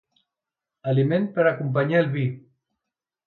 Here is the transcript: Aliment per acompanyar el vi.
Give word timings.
Aliment 0.93 1.27
per 1.37 1.45
acompanyar 1.51 2.01
el 2.05 2.09
vi. 2.17 2.25